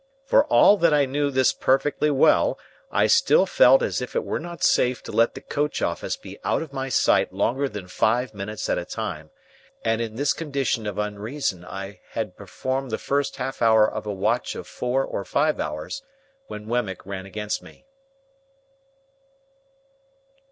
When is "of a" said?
13.87-14.11